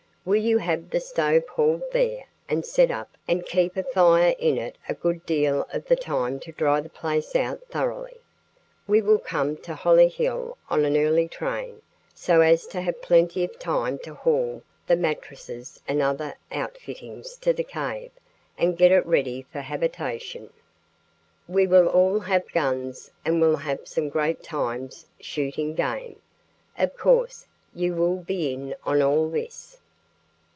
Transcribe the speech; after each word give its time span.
Will 0.23 0.35
you 0.39 0.59
have 0.59 0.91
the 0.91 0.99
stove 0.99 1.47
hauled 1.49 1.81
there 1.93 2.25
and 2.47 2.63
set 2.63 2.91
up 2.91 3.17
and 3.27 3.43
keep 3.43 3.75
a 3.75 3.81
fire 3.81 4.35
in 4.37 4.59
it 4.59 4.75
a 4.87 4.93
good 4.93 5.25
deal 5.25 5.67
of 5.73 5.85
the 5.87 5.95
time 5.95 6.39
to 6.41 6.51
dry 6.51 6.79
the 6.79 6.89
place 6.91 7.35
out 7.35 7.59
thoroughly? 7.71 8.19
We 8.85 9.01
will 9.01 9.17
come 9.17 9.57
to 9.63 9.73
Hollyhill 9.73 10.59
on 10.69 10.85
an 10.85 10.95
early 10.95 11.27
train, 11.27 11.81
so 12.13 12.41
as 12.41 12.67
to 12.67 12.81
have 12.81 13.01
plenty 13.01 13.43
of 13.43 13.57
time 13.57 13.97
to 14.03 14.13
haul 14.13 14.61
the 14.85 14.95
mattresses 14.95 15.81
and 15.87 16.03
other 16.03 16.35
outfittings 16.51 17.35
to 17.39 17.51
the 17.51 17.63
cave 17.63 18.11
and 18.59 18.77
get 18.77 18.91
it 18.91 19.07
ready 19.07 19.41
for 19.51 19.61
habitation. 19.61 20.53
We 21.47 21.65
will 21.65 21.87
all 21.87 22.19
have 22.19 22.47
guns 22.53 23.09
and 23.25 23.41
will 23.41 23.57
have 23.57 23.87
some 23.87 24.09
great 24.09 24.43
times 24.43 25.07
shooting 25.19 25.73
game. 25.73 26.21
Of 26.77 26.95
course, 26.95 27.47
you 27.73 27.95
will 27.95 28.17
be 28.17 28.53
in 28.53 28.75
on 28.85 29.01
all 29.01 29.27
this." 29.27 29.79